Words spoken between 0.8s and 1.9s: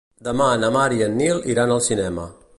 i en Nil iran al